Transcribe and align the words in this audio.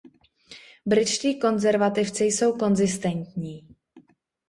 Britští 0.85 1.39
konzervativci 1.39 2.23
jsou 2.23 2.57
konzistentní. 2.57 3.67